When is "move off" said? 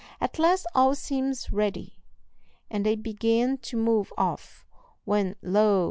3.77-4.65